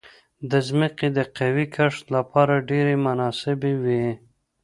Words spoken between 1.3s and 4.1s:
قهوې کښت لپاره ډېرې مناسبې وې.